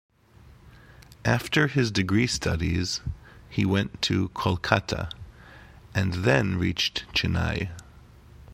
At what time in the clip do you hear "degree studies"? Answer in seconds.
1.91-3.01